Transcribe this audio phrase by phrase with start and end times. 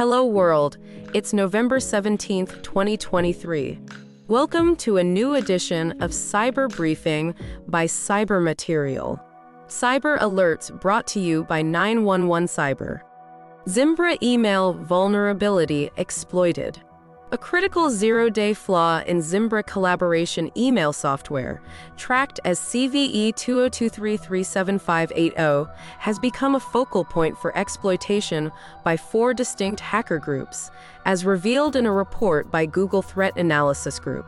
[0.00, 0.78] Hello world,
[1.12, 3.78] it's November 17th, 2023.
[4.28, 7.34] Welcome to a new edition of Cyber Briefing
[7.68, 9.20] by Cyber Material.
[9.66, 13.02] Cyber Alerts brought to you by 911 Cyber.
[13.68, 16.80] Zimbra email vulnerability exploited.
[17.32, 21.62] A critical zero day flaw in Zimbra collaboration email software,
[21.96, 28.50] tracked as CVE 20233750, has become a focal point for exploitation
[28.82, 30.72] by four distinct hacker groups,
[31.04, 34.26] as revealed in a report by Google Threat Analysis Group.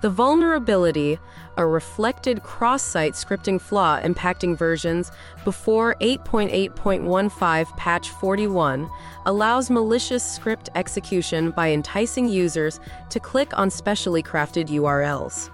[0.00, 1.18] The vulnerability,
[1.58, 5.12] a reflected cross site scripting flaw impacting versions
[5.44, 8.88] before 8.8.15 patch 41,
[9.26, 15.50] allows malicious script execution by enticing users to click on specially crafted URLs.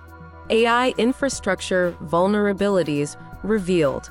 [0.51, 4.10] AI infrastructure vulnerabilities revealed.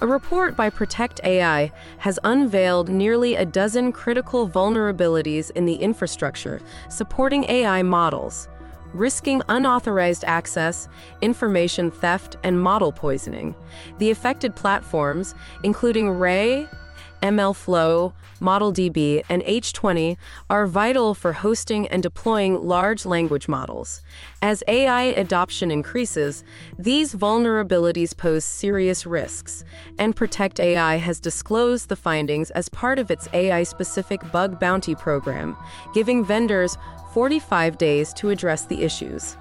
[0.00, 6.60] A report by Protect AI has unveiled nearly a dozen critical vulnerabilities in the infrastructure
[6.88, 8.48] supporting AI models
[8.92, 10.88] risking unauthorized access,
[11.20, 13.54] information theft, and model poisoning.
[13.98, 16.68] The affected platforms, including Ray,
[17.26, 20.16] MLflow, ModelDB, and H2O
[20.48, 24.00] are vital for hosting and deploying large language models.
[24.42, 26.44] As AI adoption increases,
[26.78, 29.64] these vulnerabilities pose serious risks,
[29.98, 34.94] and Protect AI has disclosed the findings as part of its AI specific bug bounty
[34.94, 35.56] program,
[35.92, 36.78] giving vendors
[37.12, 39.36] 45 days to address the issues.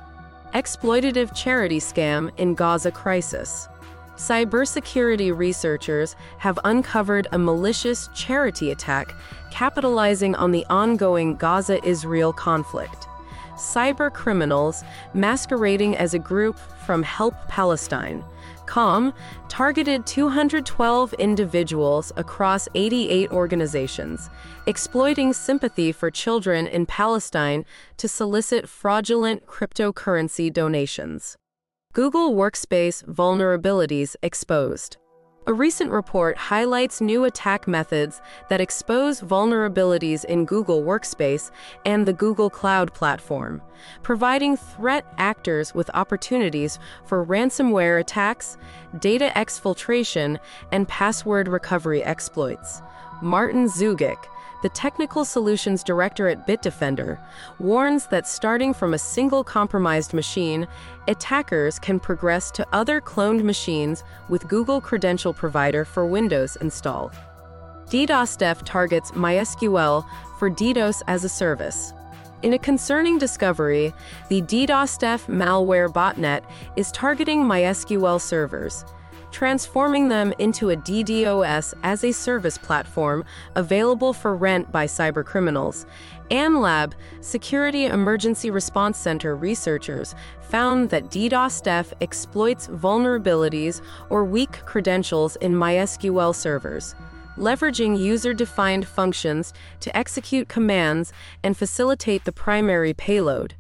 [0.56, 3.68] Exploitative charity scam in Gaza crisis.
[4.16, 9.14] Cybersecurity researchers have uncovered a malicious charity attack
[9.52, 13.08] capitalizing on the ongoing Gaza Israel conflict.
[13.56, 18.24] Cyber criminals, masquerading as a group from Help Palestine,
[18.66, 19.14] COM
[19.48, 24.30] targeted 212 individuals across 88 organizations,
[24.66, 27.66] exploiting sympathy for children in Palestine
[27.98, 31.38] to solicit fraudulent cryptocurrency donations.
[31.96, 34.98] Google Workspace vulnerabilities exposed.
[35.48, 41.52] A recent report highlights new attack methods that expose vulnerabilities in Google Workspace
[41.86, 43.62] and the Google Cloud Platform,
[44.04, 48.58] providing threat actors with opportunities for ransomware attacks,
[49.00, 50.38] data exfiltration,
[50.74, 52.82] and password recovery exploits.
[53.22, 54.18] Martin Zugec,
[54.66, 57.20] the Technical Solutions Director at Bitdefender,
[57.60, 60.68] warns that starting from a single compromised machine,
[61.08, 67.12] attackers can progress to other cloned machines with Google Credential Provider for Windows installed.
[67.90, 70.04] Ddostf targets MySQL
[70.40, 71.94] for DDoS as a service.
[72.42, 73.94] In a concerning discovery,
[74.30, 76.42] the Ddostf malware botnet
[76.76, 78.84] is targeting MySQL servers
[79.36, 83.26] transforming them into a DDoS as a service platform
[83.56, 85.86] available for rent by cybercriminals.
[86.32, 95.54] AhnLab, Security Emergency Response Center researchers found that Ddostf exploits vulnerabilities or weak credentials in
[95.54, 96.96] MySQL servers
[97.38, 101.12] leveraging user defined functions to execute commands
[101.44, 103.56] and facilitate the primary payload.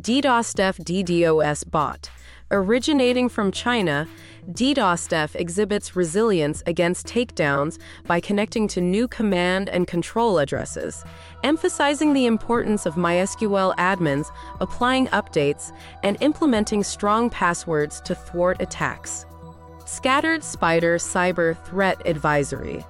[0.00, 2.08] Ddostf DDoS bot.
[2.50, 4.08] Originating from China,
[4.52, 11.04] Ddostf exhibits resilience against takedowns by connecting to new command and control addresses,
[11.44, 15.72] emphasizing the importance of MySQL admins applying updates
[16.02, 19.26] and implementing strong passwords to thwart attacks.
[19.84, 22.82] Scattered Spider Cyber Threat Advisory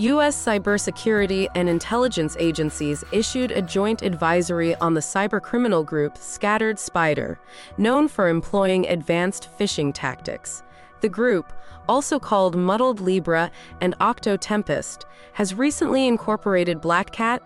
[0.00, 0.34] U.S.
[0.34, 7.38] cybersecurity and intelligence agencies issued a joint advisory on the cybercriminal group Scattered Spider,
[7.76, 10.62] known for employing advanced phishing tactics.
[11.02, 11.52] The group,
[11.86, 13.50] also called Muddled Libra
[13.82, 17.42] and Octo Tempest, has recently incorporated Black Cat,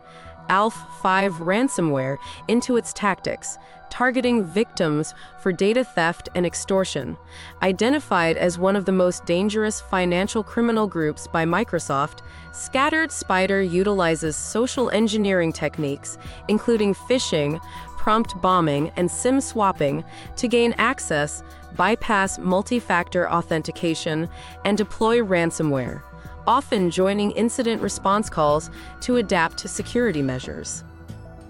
[0.49, 2.19] ALPHV ransomware
[2.49, 3.59] into its tactics,
[3.91, 7.17] targeting victims for data theft and extortion.
[7.63, 12.21] Identified as one of the most dangerous financial criminal groups by Microsoft,
[12.53, 16.19] Scattered Spider utilizes social engineering techniques,
[16.49, 17.61] including phishing,
[17.97, 20.05] prompt bombing, and SIM swapping,
[20.37, 21.43] to gain access,
[21.77, 24.29] bypass multi factor authentication,
[24.65, 26.03] and deploy ransomware,
[26.47, 28.71] often joining incident response calls
[29.01, 30.85] to adapt to security measures.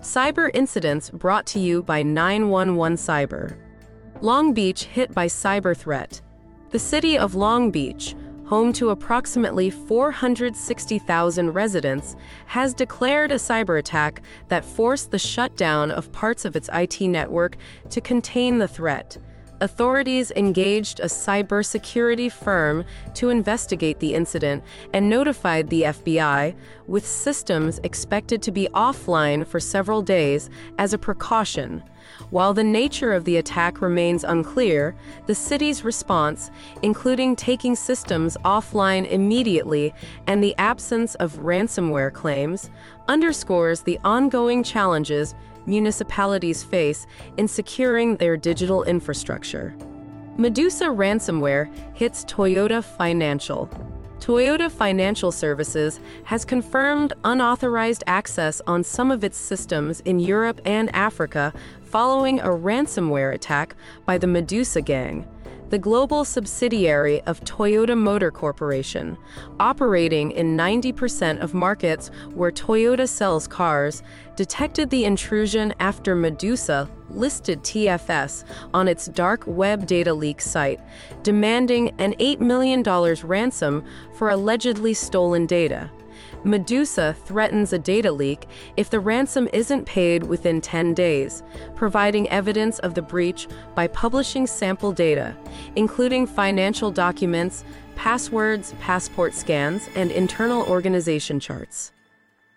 [0.01, 3.57] Cyber incidents brought to you by 911 Cyber.
[4.21, 6.21] Long Beach hit by cyber threat.
[6.71, 8.15] The city of Long Beach,
[8.47, 12.17] home to approximately 460,000 residents,
[12.47, 17.57] has declared a cyber attack that forced the shutdown of parts of its IT network
[17.91, 19.17] to contain the threat.
[19.65, 22.85] Authorities engaged a cybersecurity firm
[23.15, 24.63] to investigate the incident
[24.93, 26.55] and notified the FBI,
[26.87, 31.83] with systems expected to be offline for several days as a precaution.
[32.31, 34.95] While the nature of the attack remains unclear,
[35.27, 36.51] the city's response,
[36.83, 39.95] including taking systems offline immediately
[40.27, 42.71] and the absence of ransomware claims,
[43.09, 45.35] underscores the ongoing challenges
[45.67, 47.07] municipalities face
[47.37, 49.75] in securing their digital infrastructure.
[50.37, 53.71] Medusa ransomware hits Toyota Financial.
[54.19, 60.95] Toyota Financial Services has confirmed unauthorized access on some of its systems in Europe and
[60.95, 61.53] Africa
[61.95, 65.25] following a ransomware attack by the Medusa Gang
[65.71, 69.17] the global subsidiary of Toyota Motor Corporation,
[69.59, 74.03] operating in 90% of markets where Toyota sells cars,
[74.37, 80.81] detected the intrusion after Medusa listed TFS on its dark web data leak site,
[81.23, 82.83] demanding an $8 million
[83.25, 85.91] ransom for allegedly stolen data.
[86.45, 88.47] Medusa threatens a data leak
[88.77, 91.43] if the ransom isn't paid within 10 days,
[91.75, 95.35] providing evidence of the breach by publishing sample data,
[95.75, 97.65] including financial documents,
[97.97, 101.93] passwords, passport scans, and internal organization charts.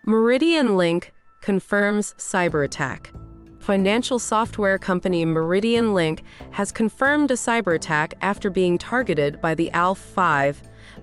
[0.04, 3.10] Meridian Link confirms cyber attack.
[3.58, 9.70] Financial software company Meridian Link has confirmed a cyber attack after being targeted by the
[9.74, 10.56] ALPHV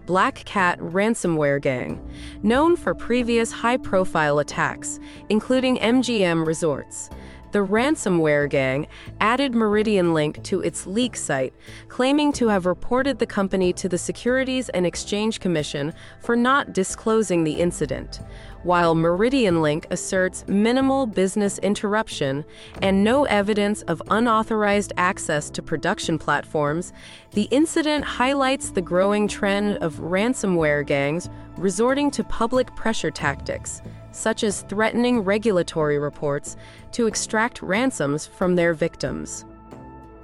[0.05, 1.99] Black Cat ransomware gang,
[2.43, 4.99] known for previous high profile attacks,
[5.29, 7.09] including MGM Resorts.
[7.51, 8.87] The ransomware gang
[9.21, 11.53] added Meridian Link to its leak site,
[11.87, 17.45] claiming to have reported the company to the Securities and Exchange Commission for not disclosing
[17.45, 18.19] the incident
[18.65, 22.43] while Meridian Link asserts minimal business interruption
[22.81, 26.91] and no evidence of unauthorized access to production platforms,
[27.33, 34.43] the incident highlights the growing trend of ransomware gangs resorting to public pressure tactics, such
[34.43, 36.57] as threatening regulatory reports
[36.91, 39.45] to extract ransoms from their victims.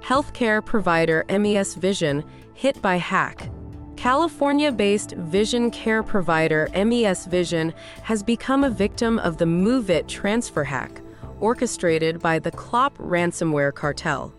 [0.00, 2.24] Healthcare provider MES Vision
[2.54, 3.51] hit by hack
[4.02, 7.72] California based vision care provider MES Vision
[8.02, 11.00] has become a victim of the MOVEit transfer hack,
[11.38, 14.34] orchestrated by the Clop ransomware cartel.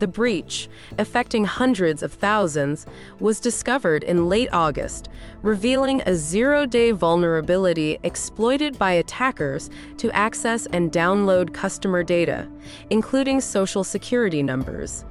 [0.00, 0.68] The breach,
[0.98, 2.86] affecting hundreds of thousands,
[3.20, 5.08] was discovered in late August,
[5.42, 12.48] revealing a zero day vulnerability exploited by attackers to access and download customer data,
[12.90, 15.04] including social security numbers.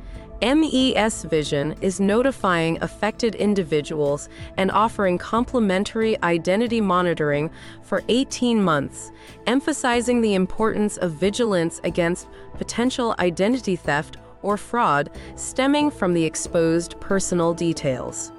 [0.44, 7.50] MES Vision is notifying affected individuals and offering complimentary identity monitoring
[7.82, 9.14] for 18 months,
[9.48, 17.00] emphasizing the importance of vigilance against potential identity theft or fraud stemming from the exposed
[17.00, 18.34] personal details.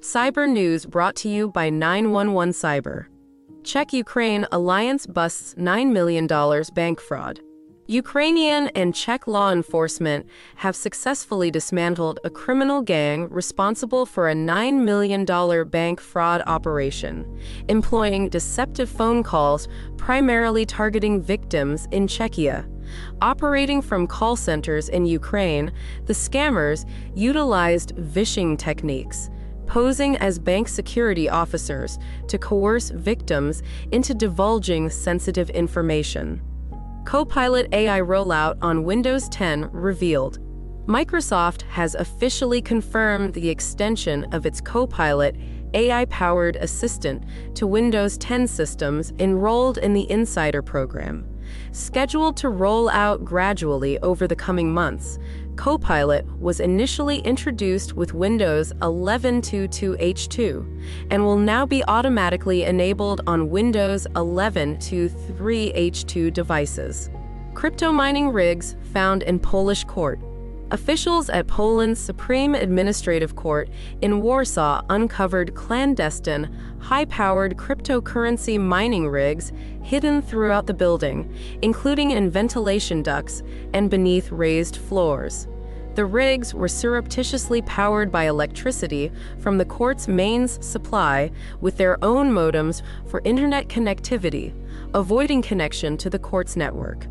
[0.00, 3.06] Cyber News brought to you by 911 Cyber.
[3.64, 6.26] Czech Ukraine alliance busts $9 million
[6.74, 7.40] bank fraud.
[7.92, 10.24] Ukrainian and Czech law enforcement
[10.56, 15.26] have successfully dismantled a criminal gang responsible for a $9 million
[15.68, 19.68] bank fraud operation, employing deceptive phone calls
[19.98, 22.66] primarily targeting victims in Czechia.
[23.20, 25.70] Operating from call centers in Ukraine,
[26.06, 29.28] the scammers utilized vishing techniques
[29.66, 36.42] posing as bank security officers to coerce victims into divulging sensitive information.
[37.04, 40.38] Copilot AI rollout on Windows 10 revealed.
[40.86, 45.36] Microsoft has officially confirmed the extension of its Copilot
[45.74, 47.24] AI powered assistant
[47.54, 51.26] to Windows 10 systems enrolled in the Insider program.
[51.72, 55.18] Scheduled to roll out gradually over the coming months,
[55.56, 64.06] Copilot was initially introduced with Windows 11.2.2H2 and will now be automatically enabled on Windows
[64.14, 67.10] 11.2.3H2 devices.
[67.54, 70.18] Crypto mining rigs found in Polish court.
[70.72, 73.68] Officials at Poland's Supreme Administrative Court
[74.00, 76.48] in Warsaw uncovered clandestine,
[76.78, 79.52] high powered cryptocurrency mining rigs
[79.82, 83.42] hidden throughout the building, including in ventilation ducts
[83.74, 85.46] and beneath raised floors.
[85.94, 92.32] The rigs were surreptitiously powered by electricity from the court's mains supply with their own
[92.32, 94.54] modems for internet connectivity,
[94.94, 97.06] avoiding connection to the court's network.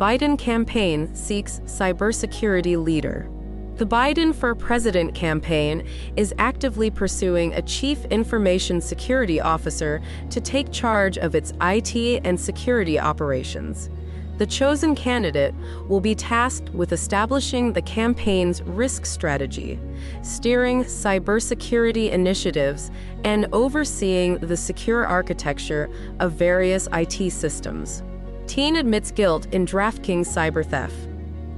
[0.00, 3.28] Biden campaign seeks cybersecurity leader.
[3.74, 10.72] The Biden for President campaign is actively pursuing a chief information security officer to take
[10.72, 13.90] charge of its IT and security operations.
[14.38, 15.54] The chosen candidate
[15.86, 19.78] will be tasked with establishing the campaign's risk strategy,
[20.22, 22.90] steering cybersecurity initiatives,
[23.24, 25.90] and overseeing the secure architecture
[26.20, 28.02] of various IT systems.
[28.50, 31.06] Teen admits guilt in DraftKings cyber theft.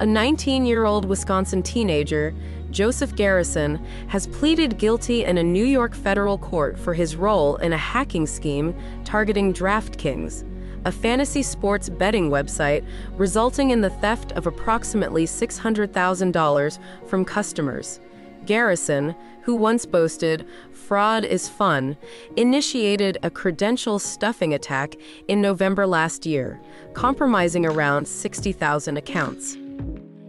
[0.00, 2.34] A 19 year old Wisconsin teenager,
[2.70, 7.72] Joseph Garrison, has pleaded guilty in a New York federal court for his role in
[7.72, 8.74] a hacking scheme
[9.06, 10.44] targeting DraftKings
[10.84, 18.00] a fantasy sports betting website, resulting in the theft of approximately $600,000 from customers.
[18.46, 21.96] Garrison, who once boasted, fraud is fun,
[22.36, 24.94] initiated a credential stuffing attack
[25.28, 26.60] in November last year,
[26.94, 29.56] compromising around 60,000 accounts.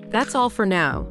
[0.08, 1.08] That's all for now.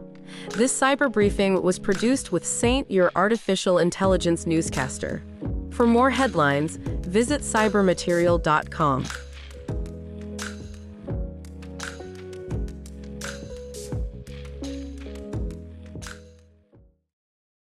[0.51, 5.23] This cyber briefing was produced with Saint, your artificial intelligence newscaster.
[5.71, 9.05] For more headlines, visit cybermaterial.com.